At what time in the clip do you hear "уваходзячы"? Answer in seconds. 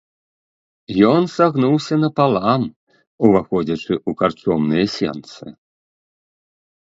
3.27-3.93